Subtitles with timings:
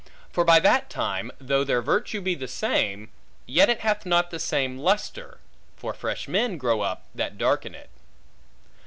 [0.31, 3.11] For by that time, though their virtue be the same,
[3.45, 5.37] yet it hath not the same lustre;
[5.77, 7.91] for fresh men grow up that darken it.